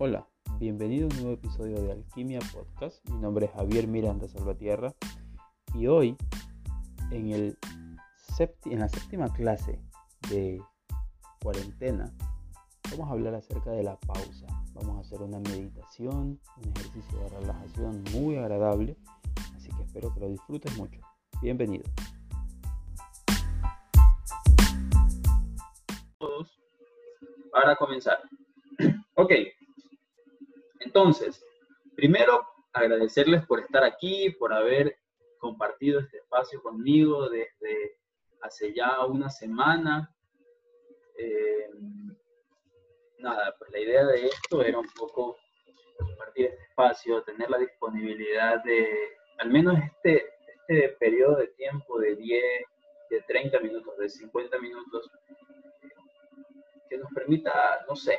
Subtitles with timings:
[0.00, 0.28] Hola,
[0.60, 3.04] bienvenido a un nuevo episodio de Alquimia Podcast.
[3.10, 4.94] Mi nombre es Javier Miranda Salvatierra
[5.74, 6.16] y hoy
[7.10, 7.58] en, el
[8.66, 9.80] en la séptima clase
[10.30, 10.62] de
[11.42, 12.12] cuarentena
[12.92, 14.46] vamos a hablar acerca de la pausa.
[14.74, 18.96] Vamos a hacer una meditación, un ejercicio de relajación muy agradable,
[19.56, 21.00] así que espero que lo disfrutes mucho.
[21.42, 21.90] Bienvenido.
[27.50, 28.20] Para comenzar.
[29.14, 29.32] Ok,
[30.80, 31.44] entonces,
[31.96, 34.96] primero agradecerles por estar aquí, por haber
[35.38, 37.96] compartido este espacio conmigo desde
[38.40, 40.14] hace ya una semana.
[41.16, 41.70] Eh,
[43.18, 45.36] nada, pues la idea de esto era un poco
[45.98, 52.16] compartir este espacio, tener la disponibilidad de al menos este, este periodo de tiempo de
[52.16, 52.42] 10,
[53.10, 55.10] de 30 minutos, de 50 minutos,
[56.88, 58.18] que nos permita, no sé,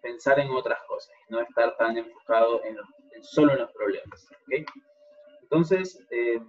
[0.00, 2.76] pensar en otras cosas, no estar tan enfocado en,
[3.22, 4.28] solo en los problemas.
[5.42, 6.40] Entonces, eh,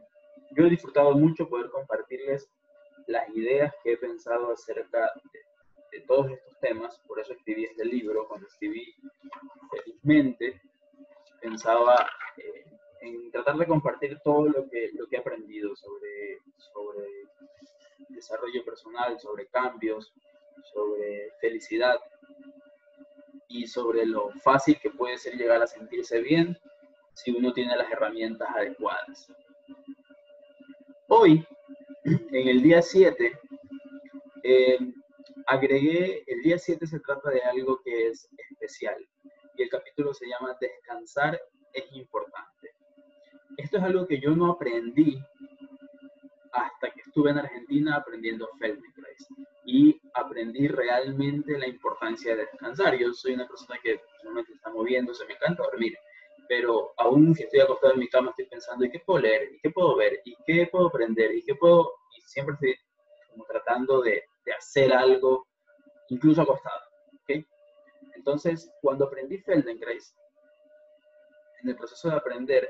[0.51, 2.49] yo he disfrutado mucho poder compartirles
[3.07, 5.11] las ideas que he pensado acerca
[5.91, 8.95] de, todos estos temas, por eso escribí este libro, cuando escribí
[9.69, 10.61] Felizmente,
[11.41, 12.65] pensaba eh,
[13.01, 17.07] en tratar de compartir todo lo que, lo que he aprendido sobre, sobre
[18.09, 20.13] desarrollo personal, sobre cambios,
[20.73, 21.99] sobre felicidad,
[23.47, 26.57] y sobre lo fácil que puede ser llegar a sentirse bien
[27.13, 29.31] si uno tiene las herramientas adecuadas.
[31.07, 31.45] Hoy,
[32.03, 33.39] en el día 7,
[34.43, 34.79] eh,
[35.47, 39.05] agregué, el día 7 se trata de algo que es especial
[39.57, 41.39] y el capítulo se llama Descansar
[41.73, 42.71] es importante.
[43.57, 45.19] Esto es algo que yo no aprendí
[46.53, 49.27] hasta que estuve en Argentina aprendiendo Feldenkrais
[49.65, 52.97] y aprendí realmente la importancia de descansar.
[52.97, 55.97] Yo soy una persona que solamente está moviéndose, me encanta dormir,
[56.47, 59.49] pero aún si estoy acostado en mi cama estoy pensando, ¿y qué puedo leer?
[59.53, 60.19] ¿Y qué puedo ver?
[60.25, 61.33] ¿Y qué puedo aprender?
[61.33, 61.93] ¿Y qué puedo...?
[62.17, 62.75] Y siempre estoy
[63.29, 65.47] como tratando de, de hacer algo,
[66.09, 66.81] incluso acostado.
[67.21, 67.45] ¿okay?
[68.15, 70.15] Entonces, cuando aprendí Feldenkrais,
[71.63, 72.69] en el proceso de aprender,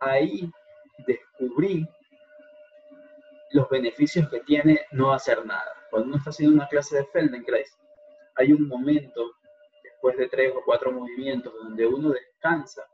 [0.00, 0.50] ahí
[1.06, 1.86] descubrí
[3.50, 5.79] los beneficios que tiene no hacer nada.
[5.90, 7.76] Cuando uno está haciendo una clase de Feldenkrais,
[8.36, 9.32] hay un momento,
[9.82, 12.86] después de tres o cuatro movimientos, donde uno descansa.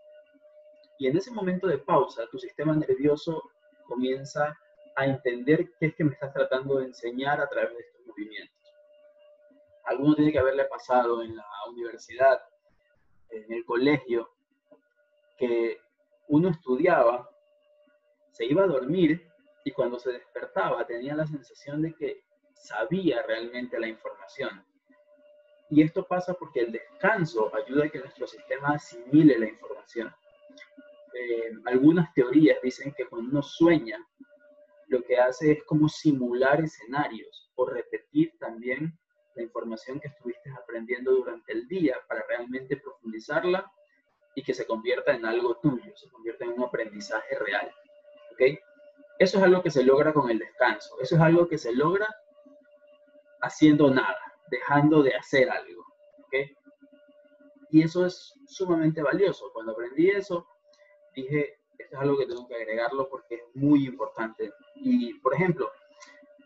[0.99, 3.51] Y en ese momento de pausa, tu sistema nervioso
[3.87, 4.59] comienza
[4.97, 8.56] a entender qué es que me estás tratando de enseñar a través de estos movimientos.
[9.85, 12.41] Alguno tiene que haberle pasado en la universidad,
[13.31, 14.31] en el colegio,
[15.37, 15.79] que
[16.29, 17.31] uno estudiaba,
[18.33, 19.31] se iba a dormir
[19.65, 22.25] y cuando se despertaba tenía la sensación de que
[22.66, 24.65] sabía realmente la información.
[25.71, 30.15] Y esto pasa porque el descanso ayuda a que nuestro sistema asimile la información.
[31.15, 33.99] Eh, algunas teorías dicen que cuando uno sueña,
[34.88, 38.97] lo que hace es como simular escenarios o repetir también
[39.34, 43.71] la información que estuviste aprendiendo durante el día para realmente profundizarla
[44.34, 47.71] y que se convierta en algo tuyo, se convierta en un aprendizaje real.
[48.32, 48.59] ¿okay?
[49.19, 50.97] Eso es algo que se logra con el descanso.
[51.00, 52.06] Eso es algo que se logra
[53.43, 54.19] haciendo nada,
[54.51, 55.85] dejando de hacer algo.
[57.71, 59.51] Y eso es sumamente valioso.
[59.53, 60.47] Cuando aprendí eso,
[61.15, 64.53] dije, esto es algo que tengo que agregarlo porque es muy importante.
[64.77, 65.71] Y, por ejemplo,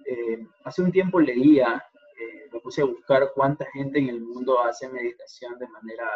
[0.07, 1.85] eh, hace un tiempo leía,
[2.19, 6.09] eh, me puse a buscar cuánta gente en el mundo hace meditación de manera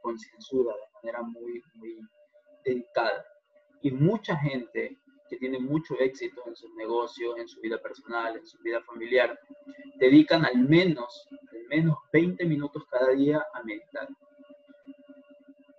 [0.00, 1.98] concienzuda, de manera muy, muy
[2.64, 3.24] dedicada.
[3.82, 4.98] Y mucha gente
[5.32, 9.40] que tienen mucho éxito en sus negocios, en su vida personal, en su vida familiar,
[9.96, 14.08] dedican al menos, al menos 20 minutos cada día a meditar.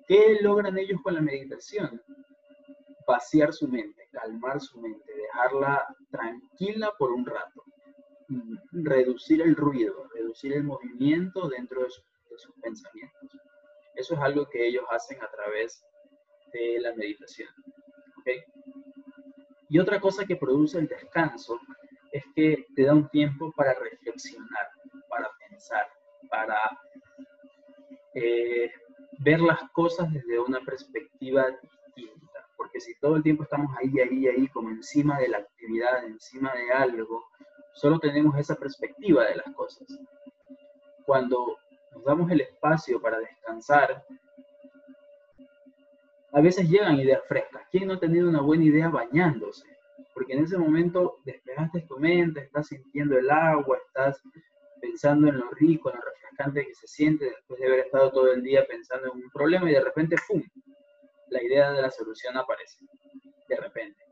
[0.07, 2.01] ¿Qué logran ellos con la meditación?
[3.07, 7.63] Vaciar su mente, calmar su mente, dejarla tranquila por un rato,
[8.71, 13.29] reducir el ruido, reducir el movimiento dentro de, de sus pensamientos.
[13.93, 15.85] Eso es algo que ellos hacen a través
[16.51, 17.49] de la meditación.
[18.17, 18.43] ¿okay?
[19.73, 21.59] Y otra cosa que produce el descanso
[22.11, 24.67] es que te da un tiempo para reflexionar,
[25.09, 25.87] para pensar,
[26.29, 26.79] para
[28.13, 28.71] eh,
[29.17, 32.47] ver las cosas desde una perspectiva distinta.
[32.55, 36.53] Porque si todo el tiempo estamos ahí, ahí, ahí, como encima de la actividad, encima
[36.53, 37.23] de algo,
[37.73, 39.87] solo tenemos esa perspectiva de las cosas.
[41.03, 41.57] Cuando
[41.93, 44.05] nos damos el espacio para descansar,
[46.33, 47.63] a veces llegan ideas frescas.
[47.71, 49.67] ¿Quién no ha tenido una buena idea bañándose?
[50.15, 54.21] Porque en ese momento despejaste tu mente, estás sintiendo el agua, estás
[54.81, 58.31] pensando en lo rico, en lo refrescante que se siente después de haber estado todo
[58.31, 60.41] el día pensando en un problema y de repente, ¡pum!,
[61.29, 62.79] la idea de la solución aparece.
[63.47, 64.03] De repente.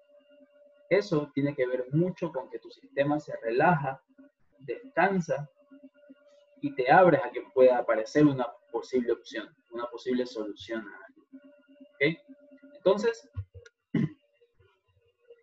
[0.90, 4.02] Eso tiene que ver mucho con que tu sistema se relaja,
[4.60, 5.50] descansa
[6.62, 11.21] y te abres a que pueda aparecer una posible opción, una posible solución a algo.
[12.02, 13.30] Entonces,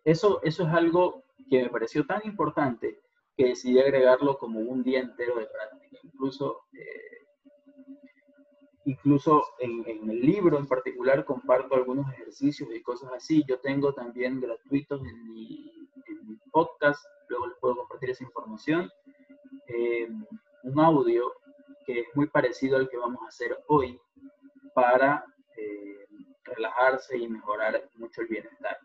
[0.03, 2.99] eso, eso es algo que me pareció tan importante
[3.35, 5.97] que decidí agregarlo como un día entero de práctica.
[6.03, 7.25] Incluso, eh,
[8.85, 13.43] incluso en, el libro en particular comparto algunos ejercicios y cosas así.
[13.47, 15.71] Yo tengo también gratuitos en mi,
[16.51, 18.89] podcast, luego les puedo compartir esa información.
[19.67, 20.09] Eh,
[20.63, 21.31] un audio
[21.85, 23.99] que es muy parecido al que vamos a hacer hoy
[24.73, 25.23] para
[26.59, 28.77] relajarse y mejorar mucho el bienestar.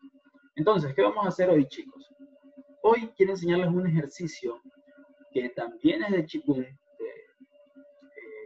[0.55, 2.09] Entonces, ¿qué vamos a hacer hoy, chicos?
[2.83, 4.61] Hoy quiero enseñarles un ejercicio
[5.33, 6.79] que también es de Qigong, eh,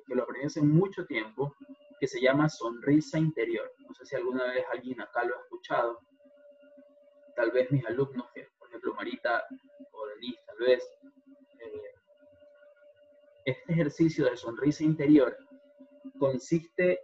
[0.07, 1.55] que lo aprendí hace mucho tiempo,
[2.01, 3.71] que se llama sonrisa interior.
[3.87, 6.01] No sé si alguna vez alguien acá lo ha escuchado.
[7.37, 8.27] Tal vez mis alumnos,
[8.59, 9.45] por ejemplo Marita
[9.93, 10.83] o Denise, tal vez.
[11.61, 11.95] Eh,
[13.45, 15.37] este ejercicio de sonrisa interior
[16.19, 17.01] consiste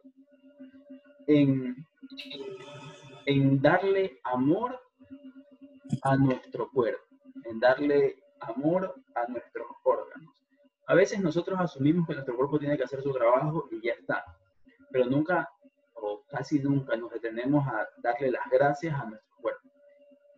[1.27, 1.87] en,
[3.27, 4.81] en darle amor
[6.03, 7.03] a nuestro cuerpo,
[7.45, 10.35] en darle amor a nuestros órganos.
[10.87, 14.25] A veces nosotros asumimos que nuestro cuerpo tiene que hacer su trabajo y ya está,
[14.91, 15.49] pero nunca
[15.95, 19.69] o casi nunca nos detenemos a darle las gracias a nuestro cuerpo.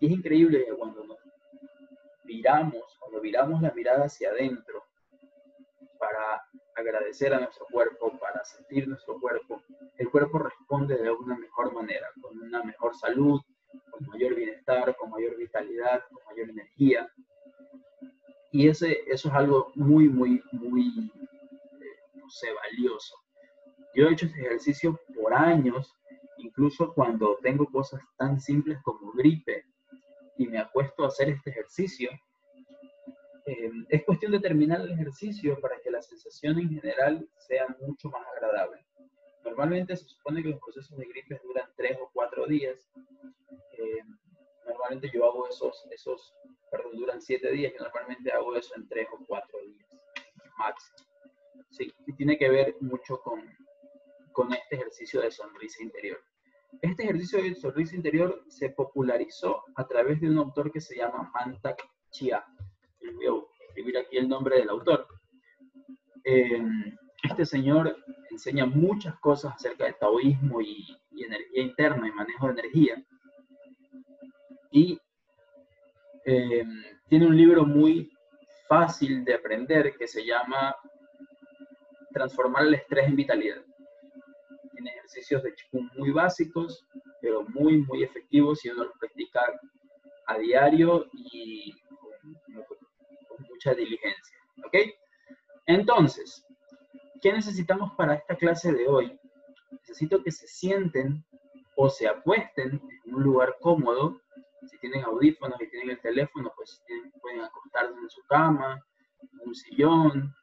[0.01, 1.19] Y es increíble que cuando nos
[2.25, 4.85] viramos, cuando viramos la mirada hacia adentro
[5.99, 6.43] para
[6.77, 9.63] agradecer a nuestro cuerpo, para sentir nuestro cuerpo,
[9.99, 13.41] el cuerpo responde de una mejor manera, con una mejor salud,
[13.91, 17.11] con mayor bienestar, con mayor vitalidad, con mayor energía.
[18.53, 21.11] Y ese, eso es algo muy, muy, muy,
[21.81, 23.15] eh, no sé, valioso.
[23.95, 25.95] Yo he hecho este ejercicio por años,
[26.39, 29.65] incluso cuando tengo cosas tan simples como gripe
[30.37, 32.11] y me acuesto a hacer este ejercicio.
[33.47, 38.11] Eh, es cuestión de terminar el ejercicio para que la sensación en general sea mucho
[38.11, 38.85] más agradable.
[39.45, 42.91] Normalmente se supone que los procesos de gripe duran tres o cuatro días
[43.79, 44.03] eh,
[44.67, 46.35] normalmente yo hago esos, esos,
[46.71, 49.87] perdón, duran siete días, yo normalmente hago eso en tres o cuatro días
[50.59, 50.99] máximo.
[51.71, 53.43] Sí, y tiene que ver mucho con,
[54.33, 56.19] con este ejercicio de sonrisa interior.
[56.81, 61.31] Este ejercicio de sonrisa interior se popularizó a través de un autor que se llama
[61.35, 62.45] Mantak Chia.
[63.15, 65.07] Voy a escribir aquí el nombre del autor.
[66.25, 66.63] Eh,
[67.23, 67.97] este señor
[68.31, 70.85] enseña muchas cosas acerca del taoísmo y,
[71.19, 73.03] energía interna y manejo de energía
[74.71, 75.01] y
[76.27, 76.65] eh,
[77.09, 78.13] tiene un libro muy
[78.69, 80.77] fácil de aprender que se llama
[82.13, 83.65] Transformar el estrés en vitalidad.
[84.73, 86.87] Tiene ejercicios de Qigong muy básicos,
[87.21, 89.41] pero muy, muy efectivos si uno los practica
[90.27, 91.75] a diario y
[93.57, 94.37] mucha diligencia.
[94.65, 94.75] ¿Ok?
[95.67, 96.47] Entonces,
[97.23, 99.19] ¿qué necesitamos para esta clase de hoy?
[99.71, 101.25] Necesito que se sienten
[101.77, 104.21] o se acuesten en un lugar cómodo
[104.69, 106.83] si tienen audífonos y tienen el teléfono, pues
[107.21, 108.85] pueden acostarse en su cama,
[109.23, 110.35] en un sillón,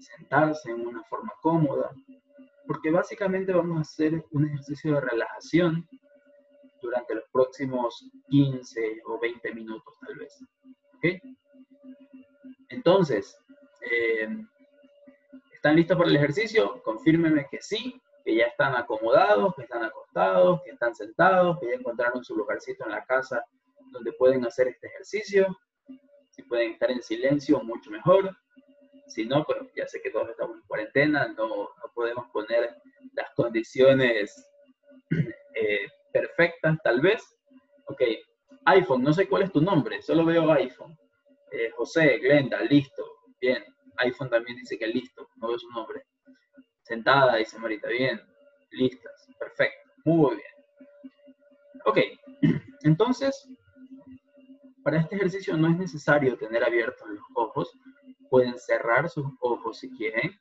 [0.00, 1.92] sentarse en una forma cómoda,
[2.66, 5.88] porque básicamente vamos a hacer un ejercicio de relajación
[6.82, 10.44] durante los próximos 15 o 20 minutos tal vez.
[10.96, 11.04] ¿Ok?
[12.70, 13.36] Entonces,
[13.90, 14.28] eh,
[15.52, 16.82] ¿están listos para el ejercicio?
[16.82, 21.74] Confírmenme que sí, que ya están acomodados, que están acostados, que están sentados, que ya
[21.74, 23.44] encontraron su lugarcito en la casa
[23.90, 25.46] donde pueden hacer este ejercicio.
[26.30, 28.36] Si pueden estar en silencio, mucho mejor.
[29.06, 32.76] Si no, pues ya sé que todos estamos en cuarentena, no, no podemos poner
[33.14, 34.46] las condiciones
[35.54, 37.22] eh, perfectas, tal vez.
[37.86, 38.02] Ok,
[38.66, 40.96] iPhone, no sé cuál es tu nombre, solo veo iPhone.
[41.50, 43.04] Eh, José, Glenda, listo.
[43.40, 43.64] Bien,
[43.98, 46.04] iPhone también dice que listo, no veo su nombre.
[46.82, 48.20] Sentada, dice Marita, bien,
[48.70, 50.58] listas, perfecto, muy bien.
[51.84, 51.98] Ok,
[52.82, 53.48] entonces,
[54.82, 57.70] para este ejercicio no es necesario tener abiertos los ojos,
[58.30, 60.38] pueden cerrar sus ojos si quieren.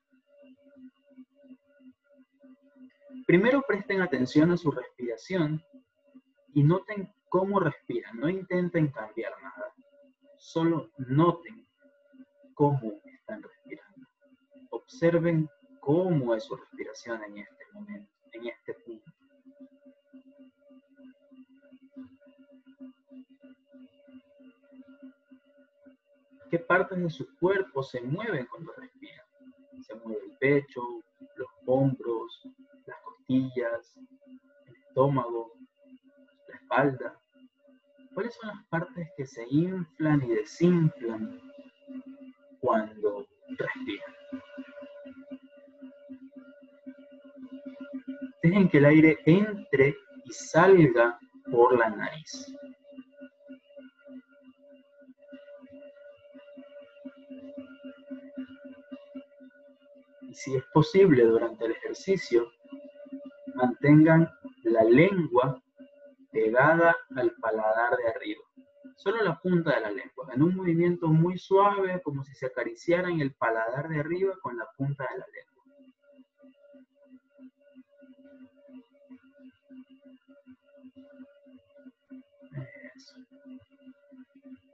[3.26, 5.62] Primero presten atención a su respiración
[6.54, 9.74] y noten cómo respiran, no intenten cambiar nada,
[10.38, 11.66] solo noten
[12.54, 14.08] cómo están respirando.
[14.72, 19.12] Observen cómo es su respiración en este momento, en este punto.
[26.50, 29.26] qué partes de su cuerpo se mueven cuando respiran.
[30.04, 30.82] mueve el pecho,
[31.36, 32.48] los hombros,
[32.86, 33.98] las costillas,
[34.66, 35.54] el estómago,
[36.48, 37.17] la espalda.
[38.28, 41.40] ¿Cuáles son las partes que se inflan y desinflan
[42.60, 44.16] cuando respiran?
[48.44, 51.18] Dejen que el aire entre y salga
[51.50, 52.54] por la nariz.
[60.24, 62.52] Y si es posible durante el ejercicio,
[63.56, 64.30] mantengan
[64.64, 65.62] la lengua
[66.32, 68.17] pegada al paladar de.
[69.08, 73.22] Solo la punta de la lengua, en un movimiento muy suave, como si se acariciaran
[73.22, 75.64] el paladar de arriba con la punta de la lengua.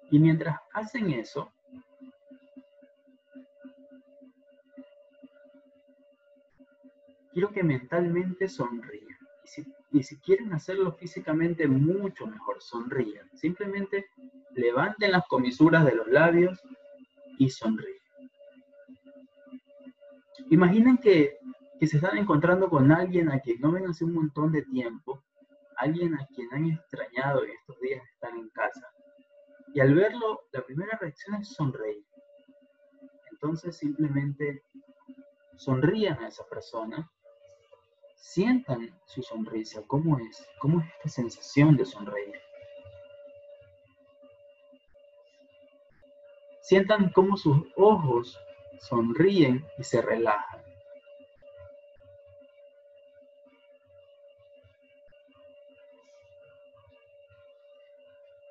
[0.09, 1.53] Y mientras hacen eso,
[7.33, 9.13] quiero que mentalmente sonrían.
[9.91, 13.29] Y si, quieren hacerlo físicamente, mucho mejor, sonrían.
[13.37, 14.07] Simplemente
[14.73, 16.59] levanten las comisuras de los labios
[17.37, 17.97] y sonríen.
[20.49, 21.37] Imaginen que,
[21.81, 25.21] se están encontrando con alguien a quien no ven hace un montón de tiempo,
[25.75, 28.89] alguien a quien han extrañado en estos días estar en casa
[29.73, 32.05] y al verlo, la primera reacción es sonreír.
[33.31, 34.63] Entonces simplemente
[35.57, 37.11] sonrían a esa persona,
[38.15, 42.39] sientan su sonrisa, cómo es, cómo es esta sensación de sonreír.
[46.63, 48.39] Sientan cómo sus ojos
[48.79, 50.63] sonríen y se relajan.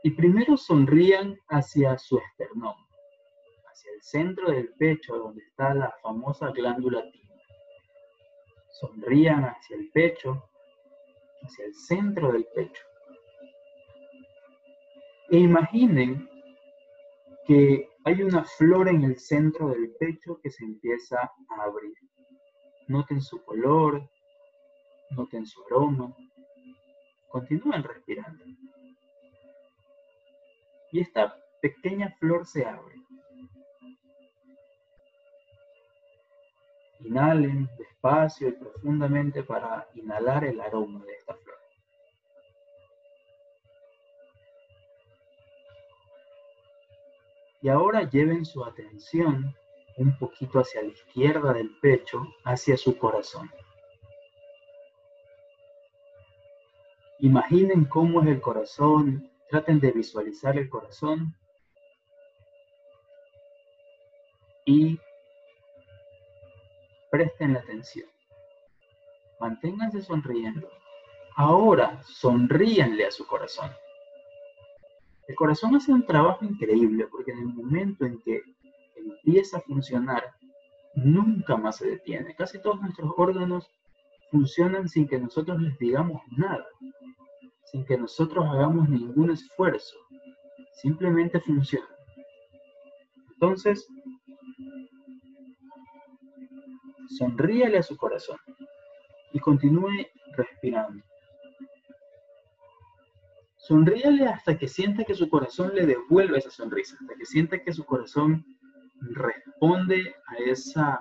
[0.02, 2.74] Y primero sonrían hacia su esternón,
[3.64, 7.40] hacia el centro del pecho donde está la famosa glándula tiña.
[8.72, 10.50] Sonrían hacia el pecho,
[11.42, 12.82] hacia el centro del pecho.
[15.30, 16.28] E imaginen
[17.46, 21.94] que hay una flor en el centro del pecho que se empieza a abrir.
[22.88, 24.08] Noten su color,
[25.10, 26.14] noten su aroma.
[27.28, 28.44] Continúen respirando
[30.92, 32.94] y esta pequeña flor se abre.
[37.00, 41.61] Inhalen despacio y profundamente para inhalar el aroma de esta flor.
[47.62, 49.54] Y ahora lleven su atención
[49.96, 53.50] un poquito hacia la izquierda del pecho, hacia su corazón.
[57.20, 61.36] Imaginen cómo es el corazón Traten de visualizar el corazón
[64.64, 64.98] y
[67.10, 68.08] presten la atención.
[69.38, 70.70] Manténganse sonriendo.
[71.36, 73.70] Ahora sonríanle a su corazón.
[75.28, 78.42] El corazón hace un trabajo increíble porque en el momento en que
[78.96, 80.24] empieza a funcionar,
[80.94, 82.34] nunca más se detiene.
[82.34, 83.70] Casi todos nuestros órganos
[84.30, 86.66] funcionan sin que nosotros les digamos nada
[87.72, 89.96] sin que nosotros hagamos ningún esfuerzo.
[90.74, 91.88] Simplemente funciona.
[93.32, 93.88] Entonces,
[97.18, 98.36] sonríale a su corazón
[99.32, 101.02] y continúe respirando.
[103.62, 107.72] Sonríale hasta que sienta que su corazón le devuelve esa sonrisa, hasta que sienta que
[107.72, 108.44] su corazón
[109.00, 110.98] responde a esa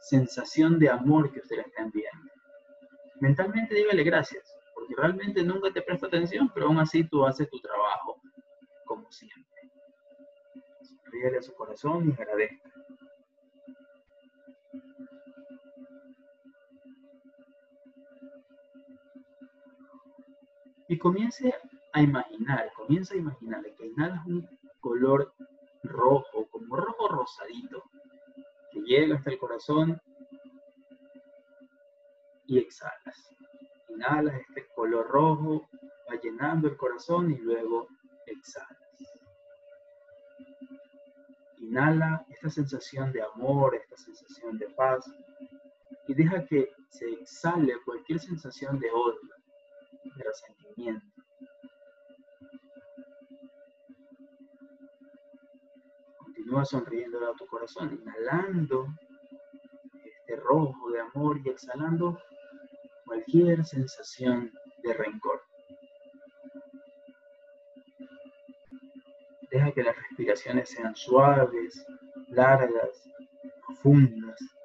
[0.00, 2.30] sensación de amor que usted le está enviando.
[3.20, 4.56] Mentalmente dígale gracias
[4.96, 8.20] realmente nunca te presta atención, pero aún así tú haces tu trabajo
[8.84, 9.70] como siempre.
[10.82, 12.75] Sonríele a su corazón y agradezca.
[20.88, 21.54] Y comience
[21.92, 24.48] a imaginar, comienza a imaginar que inhalas un
[24.80, 25.32] color
[25.82, 27.82] rojo, como rojo rosadito,
[28.70, 30.00] que llega hasta el corazón
[32.46, 33.34] y exhalas.
[33.88, 35.68] Inhalas este color rojo,
[36.08, 37.88] va llenando el corazón y luego
[38.26, 38.76] exhalas.
[41.58, 45.04] Inhala esta sensación de amor, esta sensación de paz
[46.06, 49.20] y deja que se exhale cualquier sensación de odio,
[50.14, 51.06] de resentimiento.
[56.18, 58.86] Continúa sonriendo a tu corazón, inhalando
[60.04, 62.18] este rojo de amor y exhalando
[63.04, 65.42] cualquier sensación de rencor.
[69.50, 71.86] Deja que las respiraciones sean suaves,
[72.28, 73.08] largas,
[73.66, 74.55] profundas.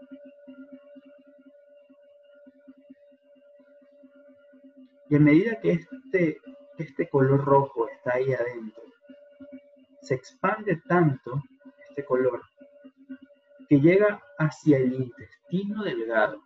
[5.12, 6.40] Y a medida que este,
[6.78, 8.82] este color rojo está ahí adentro,
[10.02, 11.44] se expande tanto
[11.90, 12.42] este color
[13.68, 16.42] que llega hacia el intestino delgado.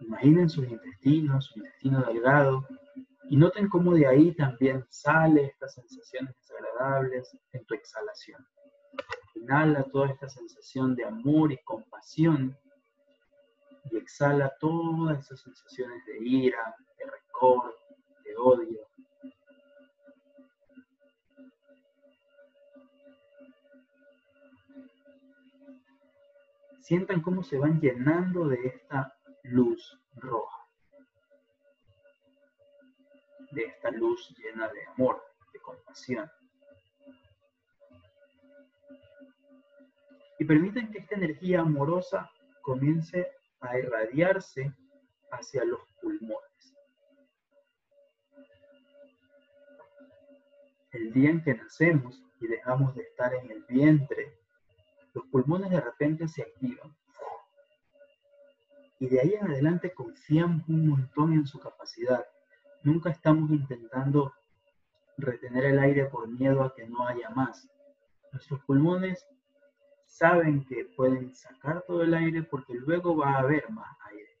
[0.00, 2.66] Imaginen sus intestinos, su intestino delgado,
[3.28, 8.44] y noten cómo de ahí también sale estas sensaciones desagradables en tu exhalación.
[9.40, 12.56] Inhala toda esta sensación de amor y compasión
[13.90, 17.74] y exhala todas esas sensaciones de ira, de rencor,
[18.22, 18.86] de odio.
[26.80, 30.68] Sientan cómo se van llenando de esta luz roja,
[33.52, 36.30] de esta luz llena de amor, de compasión.
[40.40, 42.30] Y permiten que esta energía amorosa
[42.62, 43.30] comience
[43.60, 44.74] a irradiarse
[45.30, 46.74] hacia los pulmones.
[50.92, 54.34] El día en que nacemos y dejamos de estar en el vientre,
[55.12, 56.96] los pulmones de repente se activan.
[58.98, 62.24] Y de ahí en adelante confiamos un montón en su capacidad.
[62.82, 64.32] Nunca estamos intentando
[65.18, 67.68] retener el aire por miedo a que no haya más.
[68.32, 69.28] Nuestros pulmones
[70.10, 74.36] saben que pueden sacar todo el aire porque luego va a haber más aire.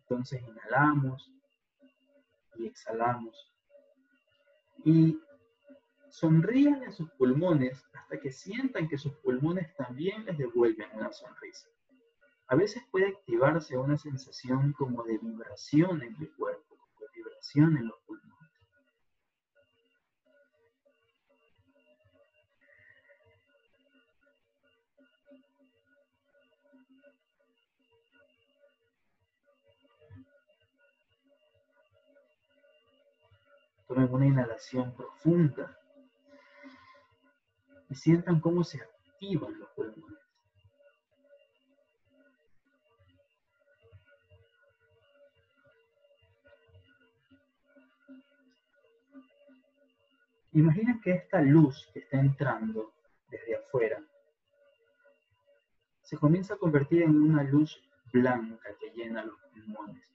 [0.00, 1.30] Entonces inhalamos
[2.56, 3.52] y exhalamos.
[4.84, 5.20] Y
[6.08, 11.68] sonrían en sus pulmones hasta que sientan que sus pulmones también les devuelven una sonrisa.
[12.48, 17.76] A veces puede activarse una sensación como de vibración en el cuerpo, como de vibración
[17.76, 18.21] en los pulmones.
[33.92, 35.78] Tomen una inhalación profunda
[37.90, 40.18] y sientan cómo se activan los pulmones.
[50.52, 52.94] Imaginen que esta luz que está entrando
[53.28, 54.02] desde afuera
[56.00, 57.78] se comienza a convertir en una luz
[58.10, 60.11] blanca que llena los pulmones.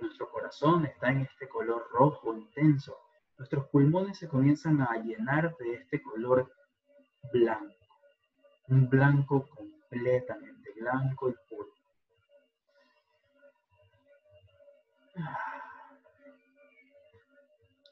[0.00, 2.96] Nuestro corazón está en este color rojo intenso,
[3.38, 6.52] nuestros pulmones se comienzan a llenar de este color
[7.32, 7.74] blanco,
[8.68, 11.68] un blanco completamente blanco y puro.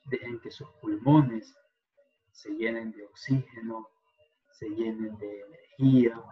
[0.06, 1.56] Dejen que sus pulmones
[2.32, 3.88] se llenen de oxígeno,
[4.52, 6.22] se llenen de energía,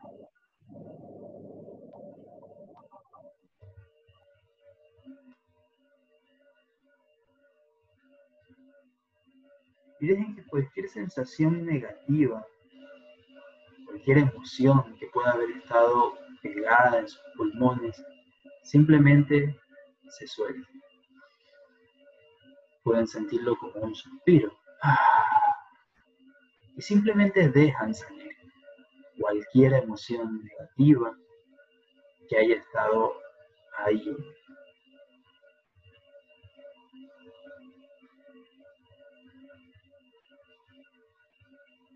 [10.03, 12.45] y dejen que cualquier sensación negativa,
[13.87, 18.05] cualquier emoción que pueda haber estado pegada en sus pulmones,
[18.65, 19.57] simplemente
[20.09, 20.69] se suelte.
[22.83, 24.53] Pueden sentirlo como un suspiro.
[26.77, 28.33] Y simplemente dejan salir
[29.21, 31.17] cualquier emoción negativa
[32.29, 33.13] que haya estado
[33.85, 34.17] ahí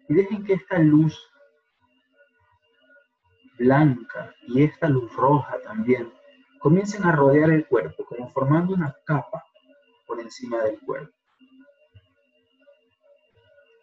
[0.08, 1.18] y dejen que esta luz
[3.58, 6.12] blanca y esta luz roja también
[6.60, 9.44] comiencen a rodear el cuerpo, como formando una capa
[10.06, 11.14] por encima del cuerpo.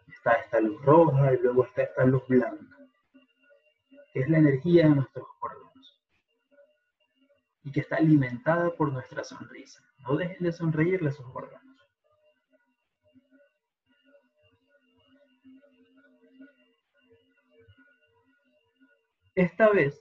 [0.07, 2.77] Está esta luz roja y luego está esta luz blanca,
[4.13, 6.01] que es la energía de nuestros órganos
[7.63, 9.81] y que está alimentada por nuestra sonrisa.
[9.99, 11.72] No dejen de sonreírle a sus órganos.
[19.35, 19.99] Esta vez,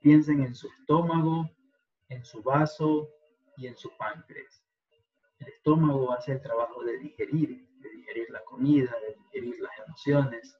[0.00, 1.48] piensen en su estómago,
[2.10, 3.08] en su vaso
[3.56, 4.62] y en su páncreas.
[5.38, 10.58] El estómago hace el trabajo de digerir, de digerir la comida, de digerir las emociones.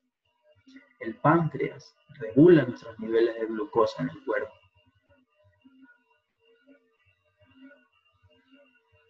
[1.00, 4.52] El páncreas regula nuestros niveles de glucosa en el cuerpo.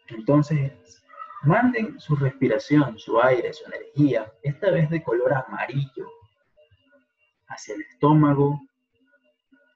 [0.09, 1.05] Entonces,
[1.43, 6.11] manden su respiración, su aire, su energía, esta vez de color amarillo,
[7.51, 8.61] hacia el estómago,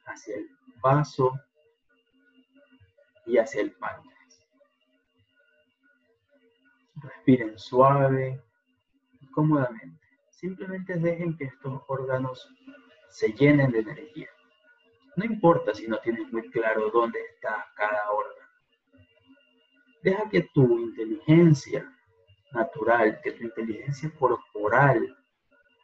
[0.07, 0.49] hacia el
[0.81, 1.39] vaso
[3.27, 4.41] y hacia el páncreas.
[6.97, 8.43] Respiren suave
[9.33, 10.07] cómodamente.
[10.31, 12.49] Simplemente dejen que estos órganos
[13.09, 14.29] se llenen de energía.
[15.17, 18.49] No importa si no tienes muy claro dónde está cada órgano.
[20.03, 21.91] Deja que tu inteligencia
[22.53, 25.17] natural, que tu inteligencia corporal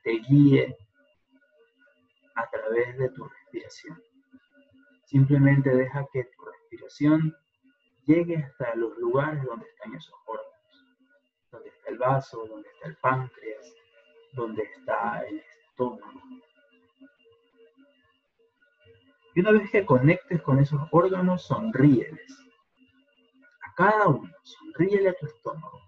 [0.03, 0.77] te guíe
[2.41, 4.03] a través de tu respiración.
[5.05, 7.37] Simplemente deja que tu respiración
[8.07, 10.87] llegue hasta los lugares donde están esos órganos,
[11.51, 13.75] donde está el vaso, donde está el páncreas,
[14.33, 16.21] donde está el estómago.
[19.35, 22.37] Y una vez que conectes con esos órganos, sonríeles.
[23.63, 25.81] A cada uno, sonríele a tu estómago.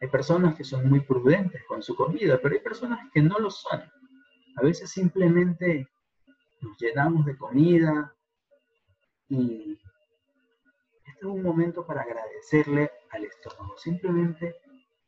[0.00, 3.50] Hay personas que son muy prudentes con su comida, pero hay personas que no lo
[3.50, 3.80] son.
[4.56, 5.88] A veces simplemente
[6.60, 8.14] nos llenamos de comida
[9.28, 9.78] y
[11.06, 13.76] este es un momento para agradecerle al estómago.
[13.78, 14.54] Simplemente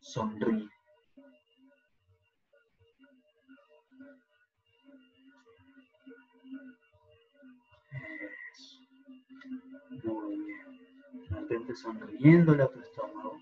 [0.00, 0.68] sonríe.
[10.04, 11.30] Muy bien.
[11.30, 13.38] Mantente sonriéndole a tu estómago.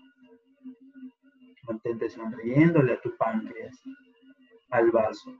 [1.63, 3.79] Mantente sonriéndole a tu páncreas,
[4.69, 5.33] al vaso.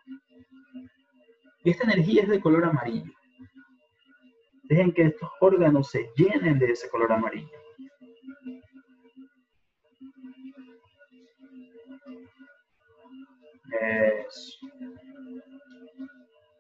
[1.64, 3.12] Esta energía es de color amarillo.
[4.64, 7.58] Dejen que estos órganos se llenen de ese color amarillo.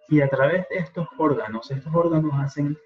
[0.09, 2.77] Y a través de estos órganos, estos órganos hacen,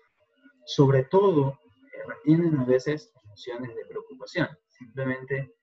[0.66, 1.60] sobre todo,
[1.94, 4.48] eh, retienen a veces emociones de preocupación.
[4.70, 5.54] Simplemente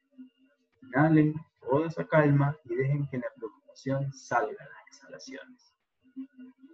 [0.83, 5.74] inhalen toda esa calma y dejen que la preocupación salga en las exhalaciones.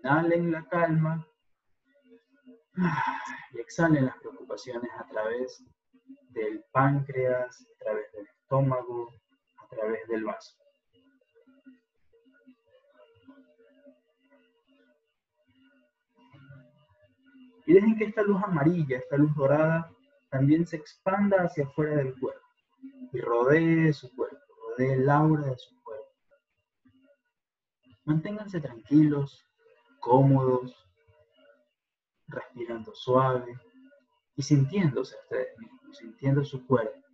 [0.03, 1.26] Inhalen la calma
[3.53, 5.62] y exhalen las preocupaciones a través
[6.31, 9.12] del páncreas, a través del estómago,
[9.59, 10.57] a través del vaso.
[17.66, 19.90] Y dejen que esta luz amarilla, esta luz dorada,
[20.31, 22.40] también se expanda hacia afuera del cuerpo
[23.12, 25.80] y rodee su cuerpo, rodee el aura de su cuerpo.
[28.11, 29.46] Manténganse tranquilos,
[30.01, 30.75] cómodos,
[32.27, 33.55] respirando suave
[34.35, 37.07] y sintiéndose ustedes mismos, sintiendo su cuerpo,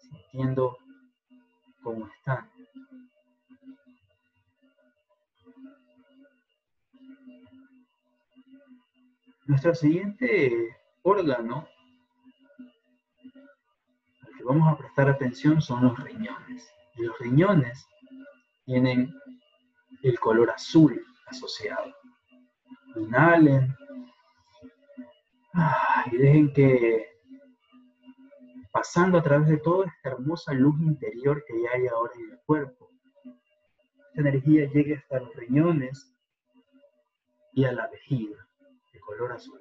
[0.00, 0.76] sintiendo
[1.84, 2.50] cómo están.
[9.46, 11.68] Nuestro siguiente órgano
[14.44, 16.68] vamos a prestar atención son los riñones.
[16.96, 17.86] los riñones
[18.64, 19.14] tienen
[20.02, 21.94] el color azul asociado.
[22.96, 23.74] Inhalen
[25.54, 27.08] ah, y dejen que
[28.72, 32.38] pasando a través de toda esta hermosa luz interior que ya hay ahora en el
[32.46, 32.90] cuerpo,
[34.08, 36.12] esta energía llegue hasta los riñones
[37.52, 38.46] y a la vejiga
[38.92, 39.60] de color azul.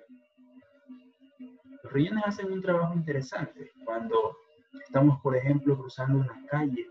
[1.84, 4.38] Los riñones hacen un trabajo interesante cuando
[4.86, 6.88] estamos, por ejemplo, cruzando una calle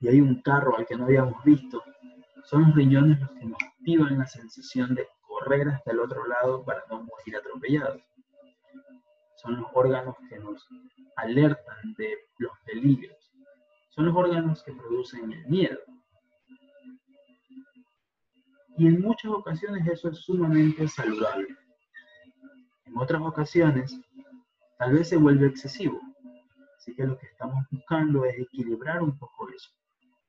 [0.00, 1.82] y hay un carro al que no habíamos visto,
[2.44, 6.64] son los riñones los que nos activan la sensación de correr hasta el otro lado
[6.64, 8.02] para no morir atropellados.
[9.36, 10.66] Son los órganos que nos
[11.16, 13.16] alertan de los peligros.
[13.90, 15.78] Son los órganos que producen el miedo.
[18.76, 21.48] Y en muchas ocasiones eso es sumamente saludable.
[22.86, 23.98] En otras ocasiones
[24.78, 26.00] tal vez se vuelve excesivo.
[26.78, 29.70] Así que lo que estamos buscando es equilibrar un poco eso.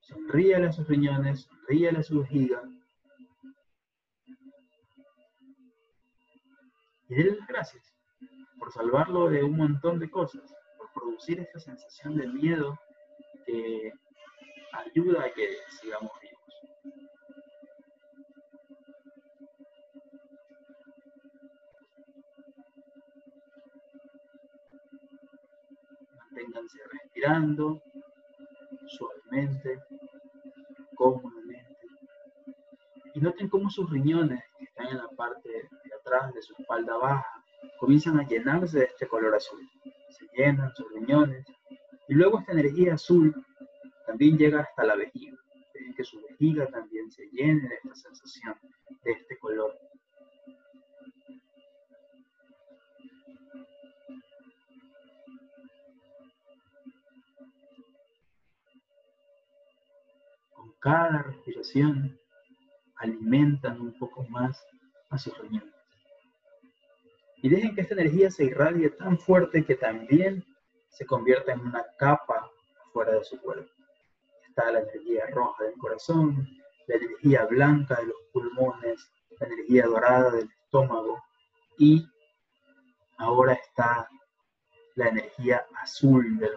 [0.02, 2.62] Sonríale a sus riñones, sonríale a su vejiga.
[7.08, 7.94] Y denle las gracias
[8.58, 10.44] por salvarlo de un montón de cosas,
[10.78, 12.78] por producir esta sensación de miedo
[13.46, 13.92] que
[14.74, 16.42] ayuda a que sigamos vivos.
[26.18, 27.82] Manténganse respirando
[29.32, 29.80] suavemente,
[30.96, 31.78] cómodamente.
[33.14, 36.98] Y noten cómo sus riñones, que están en la parte de atrás de su espalda
[36.98, 37.44] baja,
[37.80, 39.60] comienzan a llenarse de este color azul.
[40.10, 41.46] Se llenan sus riñones.
[42.08, 43.34] Y luego esta energía azul
[44.06, 45.38] también llega hasta la vejiga.
[45.74, 47.70] Dejen que su vejiga también se llene
[62.96, 64.64] alimentan un poco más
[65.10, 65.74] a sus riñones.
[67.44, 70.46] Y dejen que esta energía se irradie tan fuerte que también
[70.90, 72.52] se convierta en una capa
[72.94, 73.72] fuera de su cuerpo.
[74.48, 76.48] Está la energía roja del corazón,
[76.88, 81.20] la energía blanca de los pulmones, la energía dorada del estómago
[81.80, 82.06] y
[83.18, 84.08] ahora está
[84.96, 86.51] la energía azul de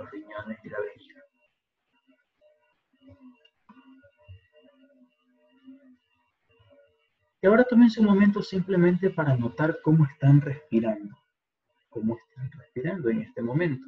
[7.74, 11.12] tómense un momento simplemente para notar cómo están respirando,
[11.88, 13.84] cómo están respirando en este momento.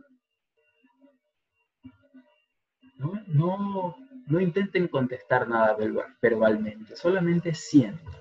[3.29, 3.95] No,
[4.27, 5.77] no, intenten contestar nada
[6.21, 8.21] verbalmente, solamente sientan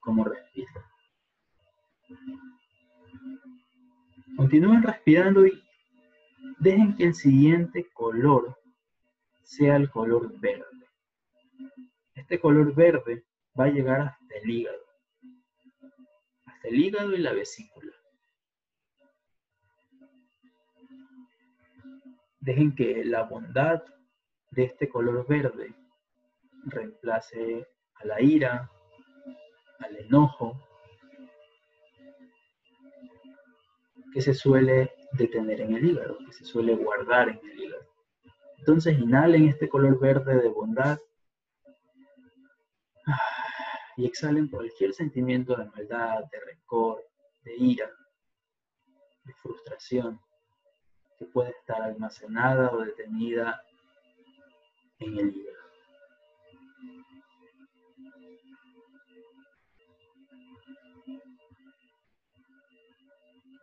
[0.00, 0.84] cómo respiran.
[4.36, 5.62] Continúen respirando y
[6.58, 8.54] dejen que el siguiente color
[9.42, 10.66] sea el color verde.
[12.14, 13.24] Este color verde
[13.58, 14.85] va a llegar hasta el hígado,
[16.66, 17.92] el hígado y la vesícula.
[22.40, 23.82] Dejen que la bondad
[24.50, 25.74] de este color verde
[26.64, 28.70] reemplace a la ira,
[29.78, 30.60] al enojo,
[34.12, 37.86] que se suele detener en el hígado, que se suele guardar en el hígado.
[38.58, 40.98] Entonces inhalen este color verde de bondad
[43.96, 47.02] y exhalen cualquier sentimiento de maldad, de rencor,
[47.42, 47.90] de ira,
[49.24, 50.20] de frustración
[51.18, 53.62] que puede estar almacenada o detenida
[54.98, 55.56] en el hígado.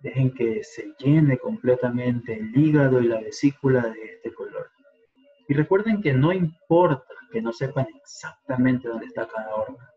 [0.01, 4.69] Dejen que se llene completamente el hígado y la vesícula de este color.
[5.47, 9.92] Y recuerden que no importa que no sepan exactamente dónde está cada órgano.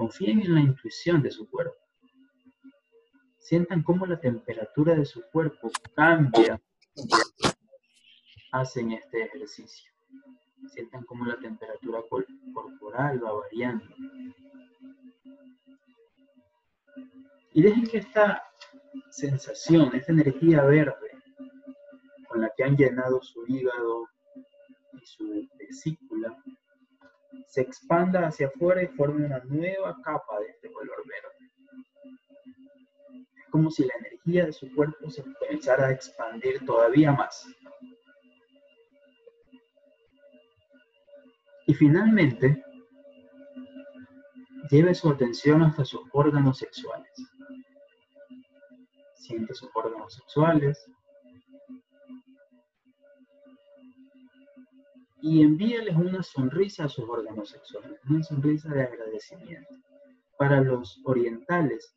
[0.00, 1.76] Confíen en la intuición de su cuerpo.
[3.36, 6.58] Sientan cómo la temperatura de su cuerpo cambia.
[8.50, 9.92] Hacen este ejercicio.
[10.72, 12.00] Sientan cómo la temperatura
[12.54, 13.84] corporal va variando.
[17.52, 18.42] Y dejen que esta
[19.10, 21.10] sensación, esta energía verde
[22.26, 24.08] con la que han llenado su hígado
[24.94, 26.42] y su vesícula,
[27.46, 31.50] se expanda hacia afuera y forme una nueva capa de este color verde.
[33.36, 37.46] Es como si la energía de su cuerpo se comenzara a expandir todavía más.
[41.66, 42.62] Y finalmente,
[44.70, 47.12] lleve su atención hasta sus órganos sexuales.
[49.14, 50.90] Siente sus órganos sexuales.
[55.22, 59.74] Y envíales una sonrisa a sus órganos sexuales, una sonrisa de agradecimiento.
[60.38, 61.94] Para los orientales,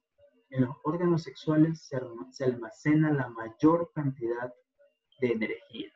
[0.54, 4.54] en los órganos sexuales se, almacena la mayor cantidad
[5.20, 5.92] de energía.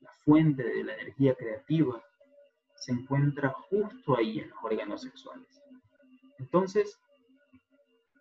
[0.00, 2.02] La fuente de la energía creativa
[2.74, 5.62] se encuentra justo ahí en los órganos sexuales.
[6.38, 6.98] Entonces,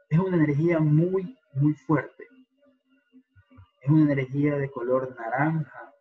[0.10, 2.26] es una energía muy, muy fuerte.
[3.82, 5.94] Es una energía de color naranja,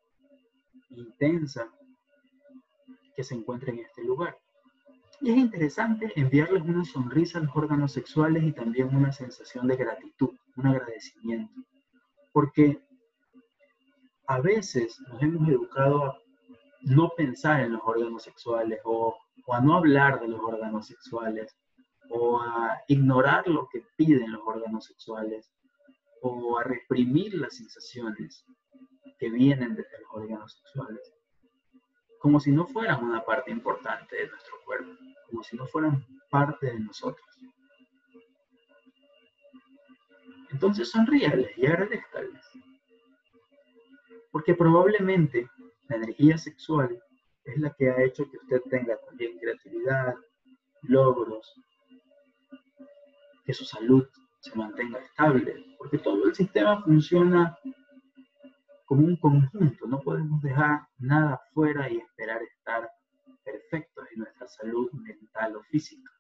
[0.91, 1.69] intensa,
[3.19, 4.39] que se encuentra en este lugar.
[5.21, 9.75] Y es interesante enviarles una sonrisa a los órganos sexuales y también una sensación de
[9.75, 11.61] gratitud, un agradecimiento.
[12.33, 12.81] Porque
[14.29, 16.19] a veces nos hemos educado a
[16.83, 19.17] no pensar en los órganos sexuales o,
[19.49, 21.57] a no hablar de los órganos sexuales
[22.11, 25.51] o a ignorar lo que piden los órganos sexuales
[26.23, 28.45] o a reprimir las sensaciones
[29.19, 31.18] que vienen desde los órganos sexuales,
[32.19, 34.91] como si no fueran una parte importante de nuestro cuerpo,
[35.29, 37.27] como si no fueran parte de nosotros.
[40.51, 42.45] Entonces sonríales y agradezcanles,
[44.31, 45.49] porque probablemente
[45.89, 46.99] la energía sexual
[47.45, 50.15] es la que ha hecho que usted tenga también creatividad,
[50.83, 51.55] logros,
[53.45, 54.07] que su salud
[54.41, 57.59] se mantenga estable, porque todo el sistema funciona
[58.89, 62.91] como un conjunto, no podemos dejar nada fuera y esperar estar
[63.45, 66.11] perfectos en nuestra salud mental o física.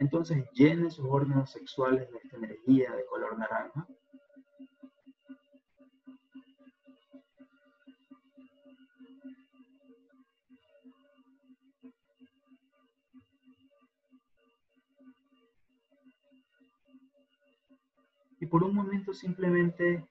[0.00, 3.86] Entonces llene sus órganos sexuales de esta energía de color naranja
[18.40, 20.04] y por un momento simplemente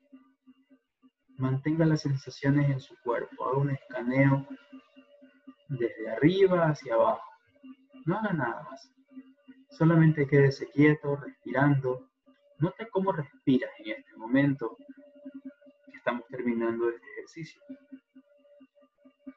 [1.44, 4.48] mantenga las sensaciones en su cuerpo, haga un escaneo
[5.68, 7.28] desde arriba hacia abajo.
[8.06, 8.90] No haga nada más.
[9.70, 12.10] Solamente quédese quieto, respirando.
[12.60, 14.78] Nota cómo respiras en este momento
[15.92, 17.62] que estamos terminando este ejercicio.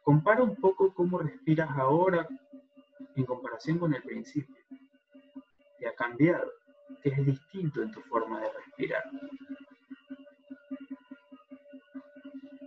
[0.04, 2.28] Compara un poco cómo respiras ahora
[3.16, 4.54] en comparación con el principio.
[5.76, 6.48] ¿Qué ha cambiado?
[7.02, 9.02] ¿Qué es distinto en tu forma de respirar?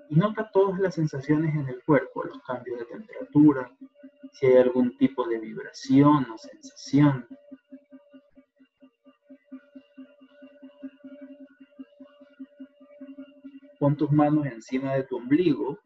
[0.09, 3.71] Y nota todas las sensaciones en el cuerpo, los cambios de temperatura,
[4.33, 7.27] si hay algún tipo de vibración o sensación.
[13.77, 15.77] Pon tus manos encima de tu ombligo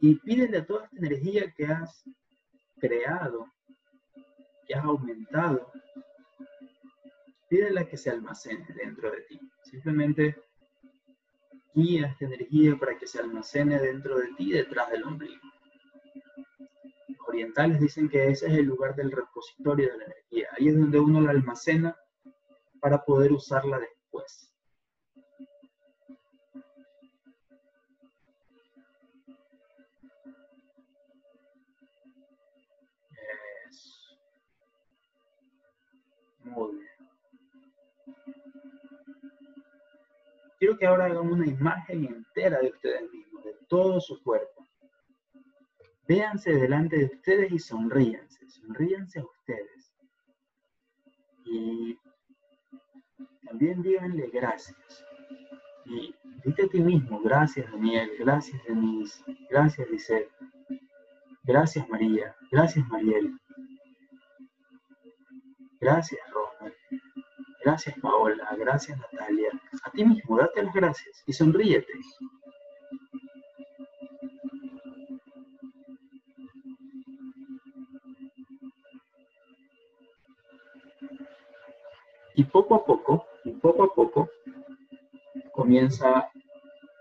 [0.00, 2.04] y pídele a toda esta energía que has
[2.78, 3.46] creado,
[4.66, 5.72] que has aumentado,
[7.48, 9.40] pídele que se almacene dentro de ti.
[9.64, 10.45] Simplemente
[11.76, 15.42] guía esta energía para que se almacene dentro de ti, detrás del ombligo.
[17.08, 20.48] Los orientales dicen que ese es el lugar del repositorio de la energía.
[20.58, 21.94] Ahí es donde uno la almacena
[22.80, 23.95] para poder usarla después.
[40.58, 44.66] Quiero que ahora hagan una imagen entera de ustedes mismos, de todo su cuerpo.
[46.08, 49.92] Véanse delante de ustedes y sonríanse, sonríanse a ustedes.
[51.44, 51.98] Y
[53.44, 55.04] también díganle gracias.
[55.84, 56.14] Y
[56.44, 60.30] dite a ti mismo, gracias Daniel, gracias Denise, gracias Lisette,
[61.44, 63.38] gracias María, gracias Mariel,
[65.80, 66.72] gracias Roma,
[67.66, 69.50] gracias Paola, gracias Natalia,
[69.82, 71.92] a ti mismo, date las gracias y sonríete.
[82.36, 84.30] Y poco a poco, y poco a poco,
[85.52, 86.30] comienza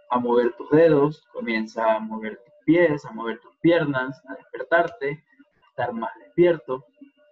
[0.10, 5.24] a mover tus dedos, comienza a mover tus pies, a mover tus piernas, a despertarte,
[5.62, 6.86] a estar más despierto,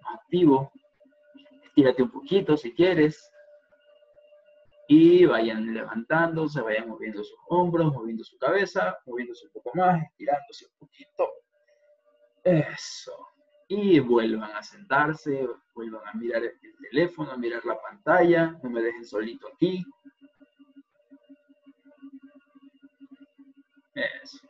[0.03, 0.71] más activo.
[1.75, 3.33] Estírate un poquito si quieres,
[4.87, 10.67] y vayan levantándose, vayan moviendo sus hombros, moviendo su cabeza, moviéndose un poco más, estirándose
[10.67, 11.29] un poquito.
[12.43, 13.27] Eso.
[13.67, 16.59] Y vuelvan a sentarse, vuelvan a mirar el
[16.91, 19.83] teléfono, a mirar la pantalla, no me dejen solito aquí.
[23.95, 24.47] Eso.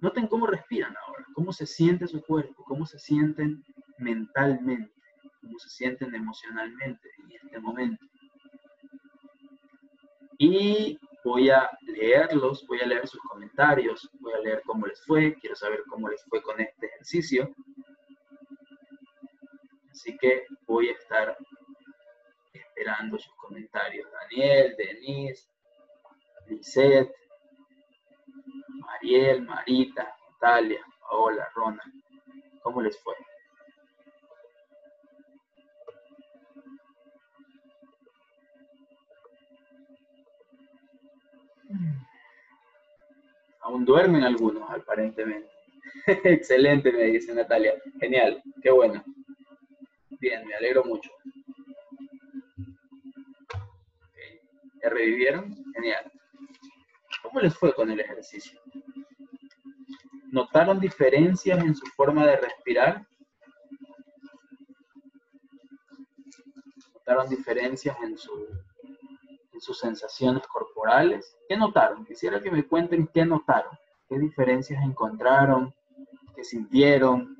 [0.00, 3.62] Noten cómo respiran ahora, cómo se siente su cuerpo, cómo se sienten
[3.98, 4.95] mentalmente,
[5.58, 8.04] se sienten emocionalmente en este momento
[10.38, 15.34] y voy a leerlos, voy a leer sus comentarios, voy a leer cómo les fue,
[15.40, 17.54] quiero saber cómo les fue con este ejercicio.
[19.90, 21.36] Así que voy a estar
[22.52, 24.08] esperando sus comentarios.
[24.12, 25.48] Daniel, Denise,
[26.48, 27.14] Lisette,
[28.80, 31.82] Mariel, Marita, Natalia, Paola, Rona.
[32.62, 33.14] ¿Cómo les fue?
[43.60, 45.50] Aún duermen algunos, aparentemente.
[46.06, 47.74] Excelente, me dice Natalia.
[47.98, 49.02] Genial, qué bueno.
[50.20, 51.10] Bien, me alegro mucho.
[54.82, 55.54] ¿Ya revivieron?
[55.74, 56.12] Genial.
[57.22, 58.60] ¿Cómo les fue con el ejercicio?
[60.30, 63.06] ¿Notaron diferencias en su forma de respirar?
[66.94, 68.48] ¿Notaron diferencias en su
[69.60, 71.36] sus sensaciones corporales.
[71.48, 72.04] ¿Qué notaron?
[72.04, 73.76] Quisiera que me cuenten qué notaron,
[74.08, 75.74] qué diferencias encontraron,
[76.34, 77.36] qué sintieron.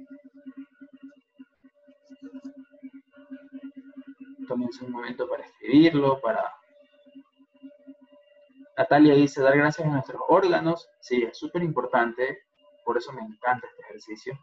[4.48, 6.54] Tómense un momento para escribirlo, para...
[8.76, 10.88] Natalia dice, dar gracias a nuestros órganos.
[11.00, 12.44] Sí, es súper importante,
[12.84, 14.38] por eso me encanta este ejercicio.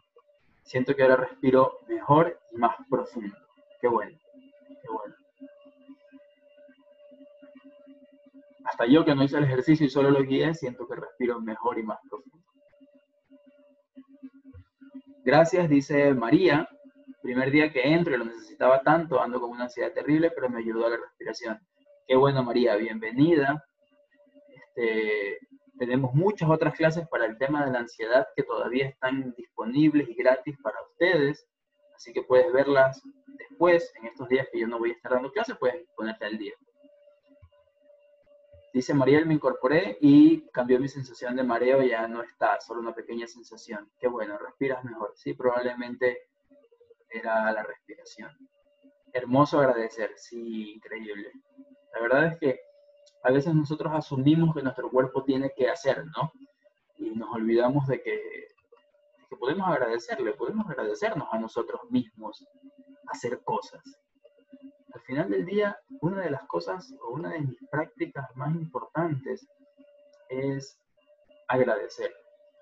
[0.64, 3.36] Siento que ahora respiro mejor y más profundo.
[3.80, 4.18] Qué bueno,
[4.82, 5.14] qué bueno.
[8.64, 11.78] Hasta yo que no hice el ejercicio y solo lo guié, siento que respiro mejor
[11.78, 12.44] y más profundo.
[15.24, 16.68] Gracias, dice María.
[17.22, 20.58] Primer día que entro y lo necesitaba tanto, ando con una ansiedad terrible, pero me
[20.58, 21.58] ayudó a la respiración.
[22.06, 23.64] Qué bueno, María, bienvenida.
[24.48, 25.38] Este,
[25.78, 30.14] tenemos muchas otras clases para el tema de la ansiedad que todavía están disponibles y
[30.14, 31.46] gratis para ustedes.
[31.96, 33.00] Así que puedes verlas
[33.38, 36.36] después, en estos días que yo no voy a estar dando clases, puedes ponerte al
[36.36, 36.52] día.
[38.74, 42.92] Dice Mariel, me incorporé y cambió mi sensación de mareo, ya no está, solo una
[42.92, 43.88] pequeña sensación.
[44.00, 45.12] Qué bueno, respiras mejor.
[45.14, 46.26] Sí, probablemente
[47.08, 48.32] era la respiración.
[49.12, 51.30] Hermoso agradecer, sí, increíble.
[51.92, 52.60] La verdad es que
[53.22, 56.32] a veces nosotros asumimos que nuestro cuerpo tiene que hacer, ¿no?
[56.96, 58.48] Y nos olvidamos de que,
[59.30, 62.44] que podemos agradecerle, podemos agradecernos a nosotros mismos
[63.06, 63.84] hacer cosas.
[64.94, 69.46] Al final del día, una de las cosas o una de mis prácticas más importantes
[70.28, 70.78] es
[71.48, 72.14] agradecer.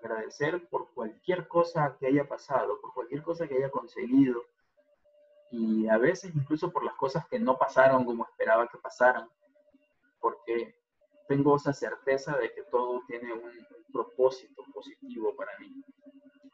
[0.02, 4.42] Agradecer por cualquier cosa que haya pasado, por cualquier cosa que haya conseguido
[5.52, 9.28] y a veces incluso por las cosas que no pasaron como esperaba que pasaran
[10.18, 10.74] porque
[11.28, 13.52] tengo esa certeza de que todo tiene un,
[13.92, 15.84] propósito positivo para mí.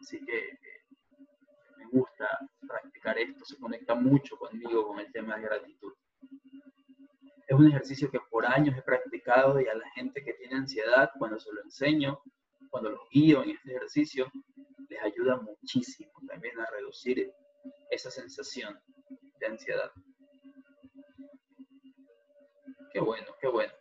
[0.01, 0.59] Así que
[1.89, 2.27] gusta
[2.67, 5.93] practicar esto, se conecta mucho conmigo con el tema de gratitud.
[7.47, 11.11] Es un ejercicio que por años he practicado y a la gente que tiene ansiedad,
[11.19, 12.21] cuando se lo enseño,
[12.71, 14.31] cuando los guío en este ejercicio,
[14.89, 17.33] les ayuda muchísimo también a reducir
[17.91, 18.79] esa sensación
[19.41, 19.91] de ansiedad.
[22.93, 23.73] Qué bueno, qué bueno.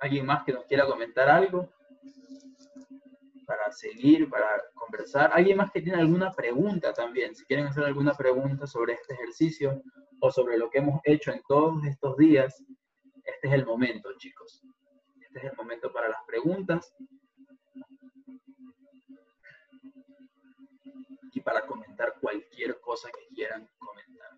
[0.00, 1.72] ¿Alguien más que nos quiera comentar algo?
[3.46, 5.30] Para seguir, para conversar.
[5.32, 7.34] ¿Alguien más que tiene alguna pregunta también?
[7.34, 9.82] Si quieren hacer alguna pregunta sobre este ejercicio
[10.20, 12.64] o sobre lo que hemos hecho en todos estos días,
[13.24, 14.62] este es el momento, chicos.
[15.20, 16.94] Este es el momento para las preguntas.
[21.34, 24.30] Y para comentar cualquier cosa que quieran comentar.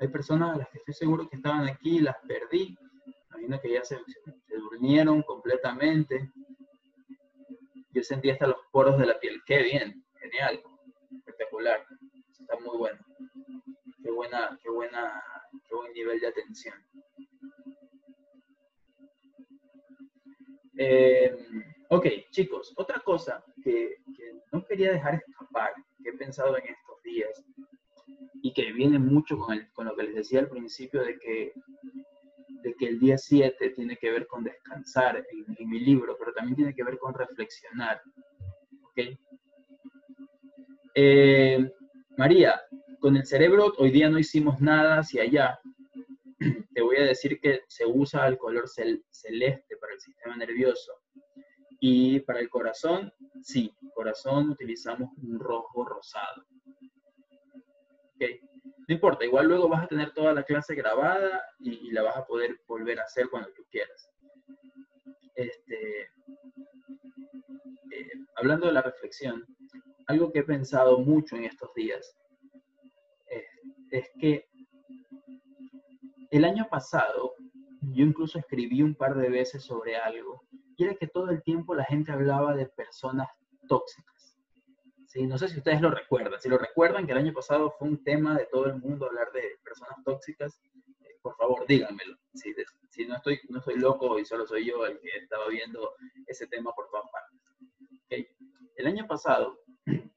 [0.00, 2.76] Hay personas a las que estoy seguro que estaban aquí y las perdí.
[3.62, 3.98] Que ya se,
[4.48, 6.32] durmieron completamente.
[7.92, 9.40] Yo sentí hasta los poros de la piel.
[9.46, 10.60] Qué bien, genial,
[11.12, 11.86] espectacular.
[12.40, 12.98] Está muy bueno.
[14.02, 15.22] Qué buena, qué buena,
[15.68, 16.74] qué buen nivel de atención.
[20.76, 21.34] Eh,
[21.88, 25.72] ok, chicos, otra cosa que, que, no quería dejar escapar,
[26.02, 27.44] que he pensado en estos días,
[28.42, 31.52] y que viene mucho con, el, con lo que les decía al principio de que,
[32.66, 36.56] de que el día 7 tiene que ver con descansar en, mi libro, pero también
[36.56, 38.02] tiene que ver con reflexionar.
[38.90, 39.16] ¿okay?
[40.92, 41.70] Eh,
[42.16, 42.60] María,
[42.98, 45.60] con el cerebro hoy día no hicimos nada hacia allá.
[46.74, 50.92] Te voy a decir que se usa el color celeste para el sistema nervioso.
[51.78, 53.12] Y para el corazón,
[53.42, 56.44] sí, corazón utilizamos un rojo rosado.
[58.88, 62.26] No importa, igual luego vas a tener toda la clase grabada y, la vas a
[62.26, 64.10] poder volver a hacer cuando tú quieras.
[65.34, 66.02] Este,
[67.92, 69.44] eh, hablando de la reflexión,
[70.06, 72.16] algo que he pensado mucho en estos días
[73.90, 74.46] es que
[76.30, 77.34] el año pasado
[77.80, 80.42] yo incluso escribí un par de veces sobre algo
[80.76, 83.28] y era que todo el tiempo la gente hablaba de personas
[83.68, 84.15] tóxicas
[85.24, 86.40] no sé si ustedes lo recuerdan.
[86.40, 89.32] Si lo recuerdan, que el año pasado fue un tema de todo el mundo hablar
[89.32, 90.60] de personas tóxicas,
[91.02, 92.16] eh, por favor díganmelo.
[92.34, 95.94] Si, no, estoy, no soy loco y solo soy yo el que estaba viendo
[96.26, 97.40] ese tema por todas partes.
[98.76, 100.10] El año pasado, eh,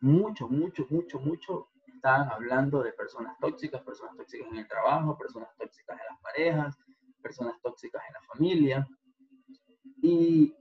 [0.00, 5.50] mucho, mucho, mucho, mucho estaban hablando de personas tóxicas, personas tóxicas en el trabajo, personas
[5.58, 6.78] tóxicas en las parejas,
[7.22, 8.88] personas tóxicas en la familia.
[10.02, 10.54] Y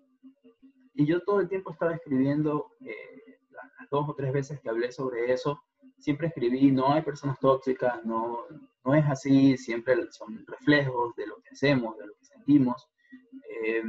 [1.00, 4.92] y yo todo el tiempo estaba escribiendo, eh, las dos o tres veces que hablé
[4.92, 5.62] sobre eso,
[5.98, 8.40] siempre escribí, no hay personas tóxicas, no,
[8.84, 12.86] no es así, siempre son reflejos de lo que hacemos, de lo que sentimos.
[13.64, 13.82] Eh,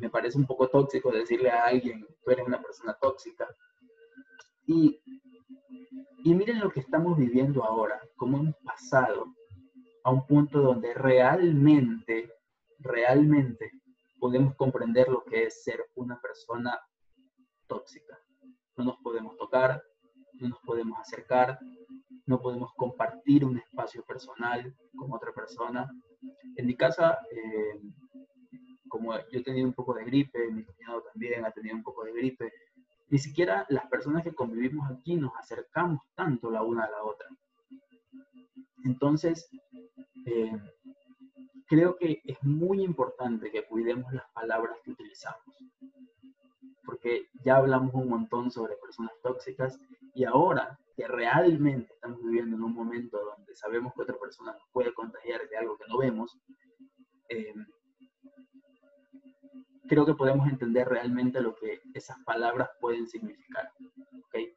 [0.00, 3.48] me parece un poco tóxico decirle a alguien, tú eres una persona tóxica.
[4.66, 5.00] Y,
[6.24, 9.34] y miren lo que estamos viviendo ahora, cómo hemos pasado
[10.04, 12.30] a un punto donde realmente,
[12.80, 13.72] realmente
[14.18, 16.78] podemos comprender lo que es ser una persona
[17.66, 18.18] tóxica.
[18.76, 19.82] No nos podemos tocar,
[20.34, 21.58] no nos podemos acercar,
[22.26, 25.90] no podemos compartir un espacio personal con otra persona.
[26.56, 27.80] En mi casa, eh,
[28.88, 32.04] como yo he tenido un poco de gripe, mi cuñado también ha tenido un poco
[32.04, 32.52] de gripe,
[33.08, 37.28] ni siquiera las personas que convivimos aquí nos acercamos tanto la una a la otra.
[38.84, 39.48] Entonces,
[40.26, 40.52] eh,
[41.68, 45.54] creo que es muy importante que cuidemos las palabras que utilizamos,
[46.84, 49.78] porque ya hablamos un montón sobre personas tóxicas
[50.14, 54.68] y ahora que realmente estamos viviendo en un momento donde sabemos que otra persona nos
[54.72, 56.36] puede contagiar de algo que no vemos,
[57.28, 57.54] eh,
[59.88, 63.70] creo que podemos entender realmente lo que esas palabras pueden significar.
[64.26, 64.52] ¿okay?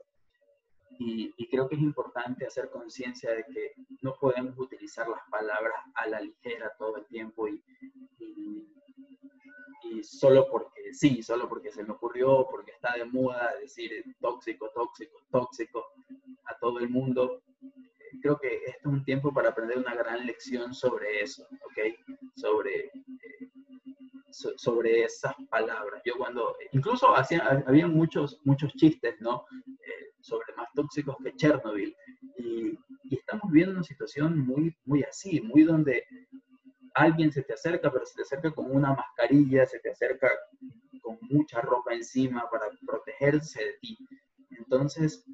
[1.04, 6.08] Y, creo que es importante hacer conciencia de que no podemos utilizar las palabras a
[6.08, 7.62] la ligera todo el tiempo y,
[8.20, 14.70] y solo porque sí, solo porque se me ocurrió, porque está de moda decir tóxico,
[14.76, 15.86] tóxico, tóxico
[16.46, 17.42] a todo el mundo.
[18.22, 21.96] Creo que este es un tiempo para aprender una gran lección sobre eso, ¿ok?
[22.36, 23.50] Sobre, eh,
[24.30, 26.02] sobre esas palabras.
[26.06, 29.46] Yo cuando, incluso hacía, había muchos, muchos chistes, ¿no?
[29.68, 31.96] Eh, sobre más tóxicos que Chernobyl.
[32.38, 36.06] Y, y, estamos viendo una situación muy, muy así, muy donde
[36.94, 40.30] alguien se te acerca, pero se te acerca con una mascarilla, se te acerca
[41.02, 43.98] con mucha ropa encima para protegerse de ti.
[44.52, 45.26] Entonces,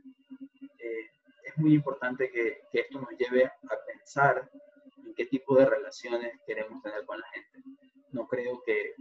[0.79, 1.09] eh,
[1.43, 4.49] es muy importante que, que, esto nos lleve a pensar
[5.05, 7.63] en qué tipo de relaciones queremos tener con la gente.
[8.11, 8.93] No creo que,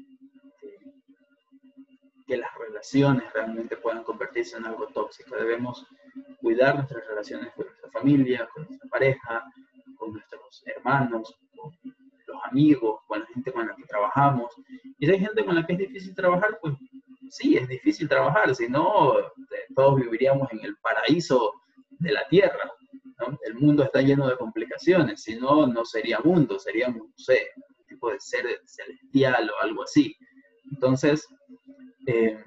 [2.27, 5.37] que las relaciones realmente puedan convertirse en algo tóxico.
[5.37, 5.87] Debemos
[6.41, 9.45] cuidar nuestras relaciones con nuestra familia, con nuestra pareja,
[9.97, 11.35] con nuestros hermanos,
[12.45, 14.53] amigos, con la gente con la que trabajamos.
[14.99, 16.75] Y si hay gente con la que es difícil trabajar, pues
[17.31, 19.25] sí, es difícil trabajar, si no, eh,
[19.75, 21.53] todos viviríamos en el paraíso
[21.91, 22.71] de la tierra.
[23.45, 27.87] El mundo está lleno de complicaciones, si no, no sería mundo, sería, no sé, un
[27.87, 30.15] tipo de ser celestial o algo así.
[30.71, 31.27] Entonces,
[32.07, 32.43] eh,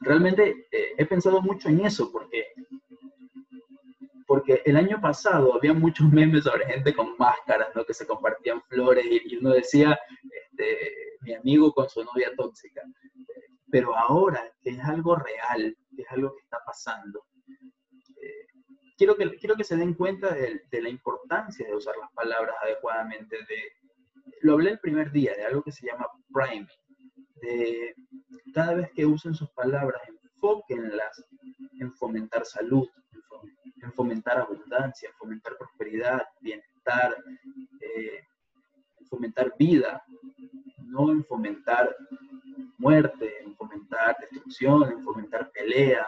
[0.00, 2.46] realmente eh, he pensado mucho en eso, porque
[4.26, 7.84] porque el año pasado había muchos memes sobre gente con máscaras, ¿no?
[7.84, 9.98] Que se compartían flores y, uno decía,
[10.30, 12.82] este, mi amigo con su novia tóxica.
[13.70, 17.24] Pero ahora, que es algo real, que es algo que está pasando,
[18.16, 18.46] eh,
[18.96, 22.54] quiero, que, quiero que se den cuenta de, de, la importancia de usar las palabras
[22.62, 23.36] adecuadamente.
[23.36, 23.72] De,
[24.42, 26.68] lo hablé el primer día, de algo que se llama priming.
[27.36, 27.94] De
[28.54, 31.24] cada vez que usen sus palabras, enfóquenlas
[31.80, 32.88] en fomentar salud,
[33.82, 37.16] en fomentar abundancia, en fomentar prosperidad, bienestar,
[37.80, 38.24] eh,
[39.00, 40.02] en fomentar vida,
[40.78, 41.94] no en fomentar
[42.78, 46.06] muerte, en fomentar destrucción, en fomentar pelea.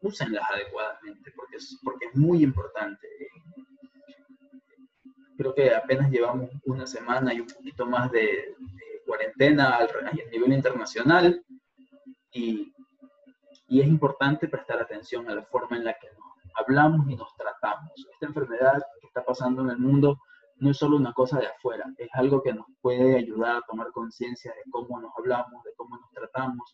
[0.00, 3.06] Úsenlas adecuadamente porque es, porque es muy importante.
[5.36, 8.53] Creo que apenas llevamos una semana y un poquito más de,
[9.36, 11.44] cuarentena a nivel internacional
[12.32, 12.72] y,
[13.68, 17.34] y es importante prestar atención a la forma en la que nos hablamos y nos
[17.36, 17.92] tratamos.
[18.12, 20.18] Esta enfermedad que está pasando en el mundo
[20.58, 23.90] no es solo una cosa de afuera, es algo que nos puede ayudar a tomar
[23.90, 26.72] conciencia de cómo nos hablamos, de cómo nos tratamos.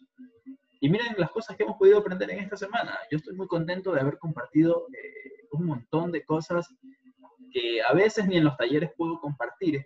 [0.81, 2.99] Y miren las cosas que hemos podido aprender en esta semana.
[3.11, 6.69] Yo estoy muy contento de haber compartido eh, un montón de cosas
[7.53, 9.85] que a veces ni en los talleres puedo compartir,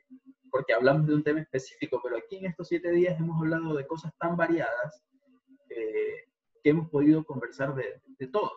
[0.64, 3.86] porque hablamos de un tema específico, pero aquí en estos siete días hemos hablado de
[3.86, 5.04] cosas tan variadas
[5.68, 6.24] eh,
[6.62, 8.50] que hemos podido conversar de, de todo.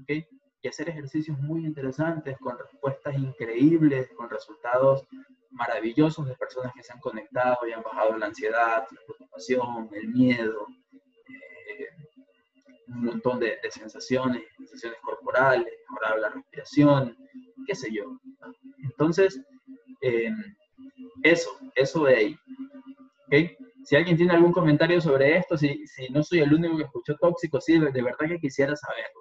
[0.00, 0.24] ¿okay?
[0.62, 5.06] y hacer ejercicios muy interesantes con respuestas increíbles, con resultados
[5.50, 10.08] maravillosos de personas que se han conectado y han bajado la ansiedad, la preocupación, el
[10.08, 11.88] miedo, eh,
[12.88, 17.16] un montón de, sensaciones, sensaciones corporales, mejorado la respiración,
[17.66, 18.20] qué sé yo.
[18.82, 19.40] Entonces,
[20.02, 20.54] em,
[21.22, 22.36] eso, eso de ahí.
[23.84, 27.16] Si alguien tiene algún comentario sobre esto, si, si no soy el único que escuchó
[27.16, 29.20] tóxico, sí, de verdad que quisiera saberlo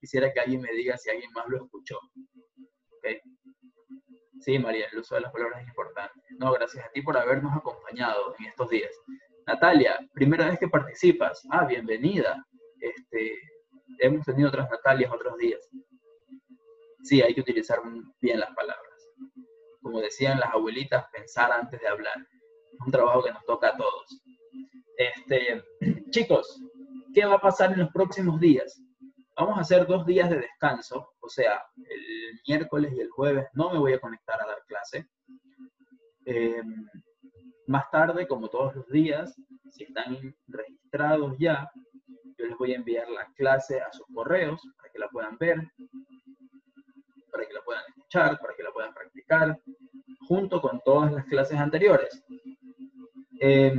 [0.00, 1.98] quisiera que alguien me diga si alguien más lo escuchó.
[4.40, 6.14] Sí, María, el uso de las palabras es importante.
[6.38, 8.90] No, gracias a ti por habernos acompañado en estos días.
[9.46, 11.42] Natalia, primera vez que participas.
[11.50, 12.46] Ah, bienvenida.
[12.80, 13.36] Este,
[13.98, 15.68] hemos tenido otras Natalias otros días.
[17.02, 17.80] Sí, hay que utilizar
[18.20, 19.10] bien las palabras.
[19.80, 22.16] Como decían las abuelitas, pensar antes de hablar.
[22.72, 24.22] Es un trabajo que nos toca a todos.
[24.96, 25.62] Este,
[26.10, 26.60] chicos,
[27.14, 28.82] ¿qué va a pasar en los próximos días?
[29.36, 33.70] Vamos a hacer dos días de descanso, o sea, el miércoles y el jueves no
[33.70, 35.08] me voy a conectar a dar clase.
[36.26, 36.62] Eh,
[37.68, 41.70] más tarde, como todos los días, si están registrados ya,
[42.38, 45.56] yo les voy a enviar la clase a sus correos para que la puedan ver,
[47.30, 49.60] para que la puedan escuchar, para que la puedan practicar,
[50.28, 52.22] junto con todas las clases anteriores.
[53.40, 53.74] Eh,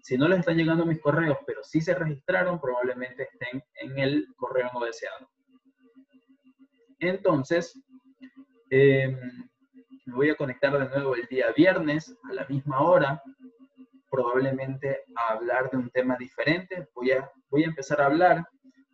[0.00, 4.26] si no les están llegando mis correos, pero sí se registraron, probablemente estén en el
[4.36, 5.28] correo no deseado.
[6.98, 7.78] Entonces,
[8.70, 9.16] em,
[10.06, 13.22] me voy a conectar de nuevo el día viernes a la misma hora,
[14.10, 16.88] probablemente a hablar de un tema diferente.
[16.94, 18.46] Voy a, voy a empezar a hablar,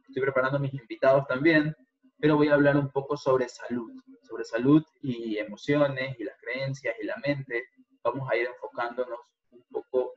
[0.09, 1.75] estoy preparando mis invitados también,
[2.19, 3.93] pero voy a hablar un poco sobre salud,
[4.23, 7.65] sobre salud y emociones y creencias y la mente.
[8.03, 9.19] Vamos a ir enfocándonos
[9.51, 10.13] un poco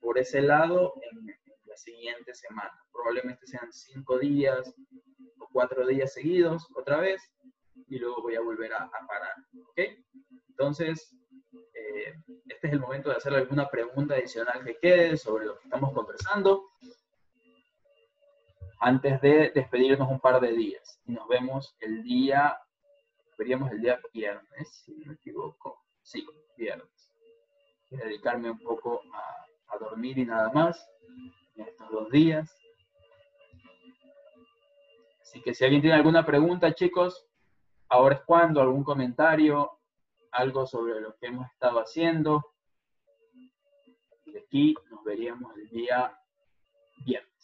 [0.00, 1.26] por ese lado en,
[1.64, 2.72] la siguiente semana.
[2.92, 4.74] Probablemente sean cinco días
[5.40, 7.20] o cuatro días seguidos otra vez
[7.88, 9.34] y luego voy a volver a, parar.
[9.68, 9.80] ¿Ok?
[10.48, 11.14] Entonces,
[11.74, 12.14] eh,
[12.46, 15.92] este es el momento de hacer alguna pregunta adicional que quede sobre lo que estamos
[15.92, 16.70] conversando
[18.80, 21.00] antes de despedirnos un par de días.
[21.06, 22.56] Y nos vemos el día,
[23.36, 25.82] veríamos el día viernes, si no me equivoco.
[26.02, 26.26] Sí,
[26.56, 27.12] viernes.
[27.90, 30.88] Y dedicarme un poco a, a dormir y nada más
[31.56, 32.54] en estos dos días.
[35.20, 37.26] Así que si alguien tiene alguna pregunta, chicos,
[37.88, 39.78] ahora es cuando, algún comentario,
[40.32, 42.54] algo sobre lo que hemos estado haciendo.
[44.24, 46.18] Y aquí nos veríamos el día
[47.04, 47.35] viernes.